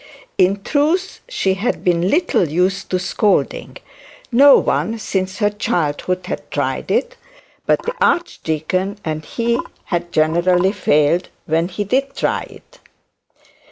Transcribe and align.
In 0.39 0.63
truth 0.63 1.19
she 1.29 1.53
had 1.53 1.83
been 1.83 2.09
little 2.09 2.49
used 2.49 2.89
to 2.89 2.97
scolding. 2.97 3.77
No 4.31 4.57
one 4.57 4.97
since 4.97 5.37
her 5.37 5.51
childhood 5.51 6.25
had 6.25 6.49
tried 6.49 6.89
it 6.89 7.17
but 7.67 7.83
the 7.83 7.93
archdeacon, 8.03 8.97
and 9.05 9.23
he 9.23 9.59
had 9.83 10.11
generally 10.11 10.71
failed 10.71 11.29
when 11.45 11.67
he 11.67 11.83
did 11.83 12.15
try 12.15 12.41
it. 12.49 12.79